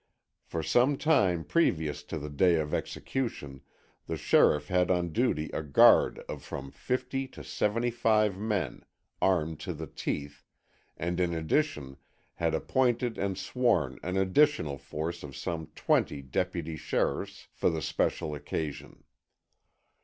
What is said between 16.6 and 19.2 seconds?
sheriffs for the special occasion.